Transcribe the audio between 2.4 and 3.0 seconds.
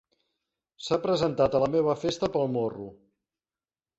morro.